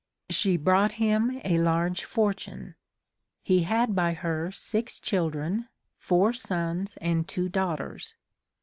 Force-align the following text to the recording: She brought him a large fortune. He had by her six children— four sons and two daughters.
She 0.31 0.57
brought 0.57 0.93
him 0.93 1.39
a 1.45 1.59
large 1.59 2.05
fortune. 2.05 2.73
He 3.43 3.61
had 3.61 3.93
by 3.93 4.13
her 4.15 4.49
six 4.51 4.99
children— 4.99 5.67
four 5.99 6.33
sons 6.33 6.97
and 6.97 7.27
two 7.27 7.49
daughters. 7.49 8.15